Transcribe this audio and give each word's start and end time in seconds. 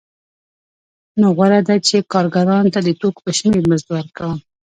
نو 1.19 1.27
غوره 1.37 1.59
ده 1.67 1.75
چې 1.87 1.95
کارګرانو 2.13 2.73
ته 2.75 2.79
د 2.83 2.89
توکو 2.99 3.19
په 3.25 3.31
شمېر 3.39 3.63
مزد 3.71 3.87
ورکړم 3.93 4.37